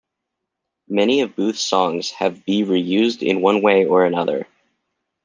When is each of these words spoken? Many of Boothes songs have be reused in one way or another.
Many 0.87 1.21
of 1.21 1.35
Boothes 1.35 1.61
songs 1.61 2.09
have 2.09 2.43
be 2.43 2.63
reused 2.63 3.21
in 3.21 3.39
one 3.41 3.61
way 3.61 3.85
or 3.85 4.03
another. 4.03 4.47